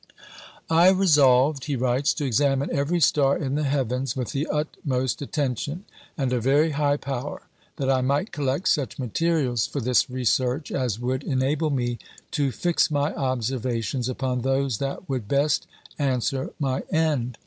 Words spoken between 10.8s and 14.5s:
would enable me to fix my observations upon